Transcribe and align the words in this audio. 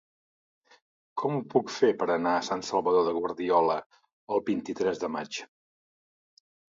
Com 1.23 1.35
ho 1.35 1.41
puc 1.49 1.67
fer 1.73 1.89
per 1.99 2.07
anar 2.13 2.31
a 2.37 2.45
Sant 2.47 2.63
Salvador 2.69 3.05
de 3.07 3.13
Guardiola 3.17 3.75
el 4.37 4.41
vint-i-tres 4.49 5.03
de 5.05 5.11
maig? 5.17 5.39